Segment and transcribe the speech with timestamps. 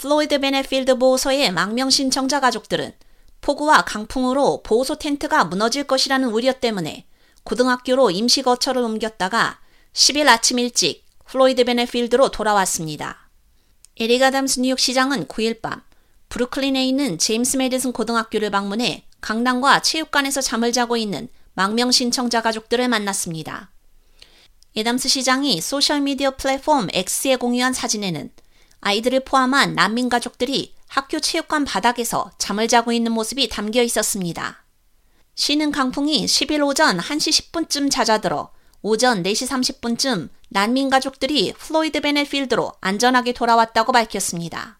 [0.00, 2.94] 플로이드 베넷필드 보호소의 망명 신청자 가족들은
[3.42, 7.04] 폭우와 강풍으로 보호소 텐트가 무너질 것이라는 우려 때문에
[7.44, 9.60] 고등학교로 임시 거처를 옮겼다가
[9.92, 13.28] 10일 아침 일찍 플로이드 베넷필드로 돌아왔습니다.
[13.98, 15.82] 에릭 아담스 뉴욕 시장은 9일 밤
[16.30, 23.70] 브루클린에 있는 제임스 메디슨 고등학교를 방문해 강당과 체육관에서 잠을 자고 있는 망명 신청자 가족들을 만났습니다.
[24.74, 28.30] 아담스 시장이 소셜미디어 플랫폼 X에 공유한 사진에는
[28.80, 34.64] 아이들을 포함한 난민 가족들이 학교 체육관 바닥에서 잠을 자고 있는 모습이 담겨 있었습니다.
[35.34, 38.50] 시는 강풍이 10일 오전 1시 10분쯤 잦아들어
[38.82, 44.78] 오전 4시 30분쯤 난민 가족들이 플로이드 베넷 필드로 안전하게 돌아왔다고 밝혔습니다.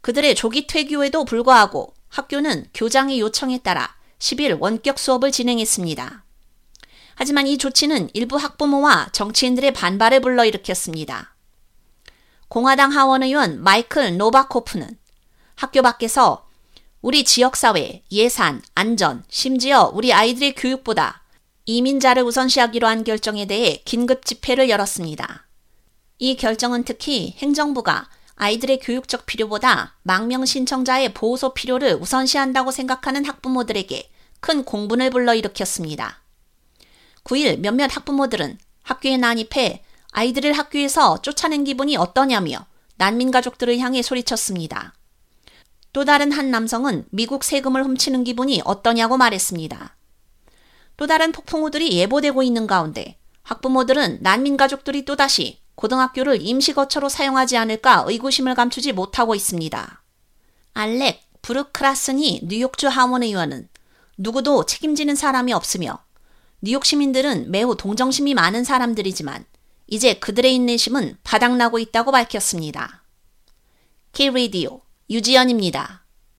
[0.00, 6.24] 그들의 조기 퇴교에도 불구하고 학교는 교장의 요청에 따라 10일 원격 수업을 진행했습니다.
[7.14, 11.35] 하지만 이 조치는 일부 학부모와 정치인들의 반발을 불러일으켰습니다.
[12.48, 14.98] 공화당 하원 의원 마이클 노바코프는
[15.56, 16.46] 학교 밖에서
[17.02, 21.22] 우리 지역사회, 예산, 안전, 심지어 우리 아이들의 교육보다
[21.64, 25.46] 이민자를 우선시하기로 한 결정에 대해 긴급 집회를 열었습니다.
[26.18, 34.64] 이 결정은 특히 행정부가 아이들의 교육적 필요보다 망명 신청자의 보호소 필요를 우선시한다고 생각하는 학부모들에게 큰
[34.64, 36.22] 공분을 불러일으켰습니다.
[37.24, 39.82] 9일 몇몇 학부모들은 학교에 난입해
[40.16, 42.64] 아이들을 학교에서 쫓아낸 기분이 어떠냐며
[42.96, 44.94] 난민 가족들을 향해 소리쳤습니다.
[45.92, 49.94] 또 다른 한 남성은 미국 세금을 훔치는 기분이 어떠냐고 말했습니다.
[50.96, 58.54] 또 다른 폭풍우들이 예보되고 있는 가운데 학부모들은 난민 가족들이 또다시 고등학교를 임시거처로 사용하지 않을까 의구심을
[58.54, 60.02] 감추지 못하고 있습니다.
[60.72, 63.68] 알렉 브루크라슨이 뉴욕주 하원 의원은
[64.16, 65.98] 누구도 책임지는 사람이 없으며
[66.62, 69.44] 뉴욕 시민들은 매우 동정심이 많은 사람들이지만
[69.86, 73.04] 이제 그들의 인내심은 바닥나고 있다고 밝혔습니다.
[74.12, 76.05] K-Radio 유지연입니다.